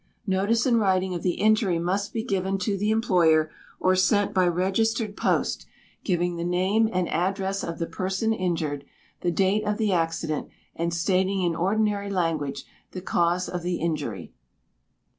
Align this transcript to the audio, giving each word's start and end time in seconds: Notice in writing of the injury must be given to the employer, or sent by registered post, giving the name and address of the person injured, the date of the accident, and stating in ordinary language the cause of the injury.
Notice 0.25 0.65
in 0.65 0.77
writing 0.77 1.13
of 1.13 1.21
the 1.21 1.35
injury 1.35 1.77
must 1.77 2.11
be 2.11 2.23
given 2.23 2.57
to 2.57 2.75
the 2.75 2.89
employer, 2.89 3.51
or 3.79 3.95
sent 3.95 4.33
by 4.33 4.47
registered 4.47 5.15
post, 5.15 5.67
giving 6.03 6.37
the 6.37 6.43
name 6.43 6.89
and 6.91 7.07
address 7.09 7.63
of 7.63 7.77
the 7.77 7.85
person 7.85 8.33
injured, 8.33 8.83
the 9.19 9.29
date 9.29 9.63
of 9.63 9.77
the 9.77 9.91
accident, 9.93 10.47
and 10.75 10.91
stating 10.91 11.43
in 11.43 11.55
ordinary 11.55 12.09
language 12.09 12.65
the 12.93 13.01
cause 13.01 13.47
of 13.47 13.61
the 13.61 13.75
injury. 13.75 14.33